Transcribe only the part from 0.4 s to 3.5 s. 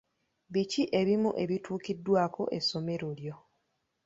Biki ebimu ebituukiddwako essomero lyo?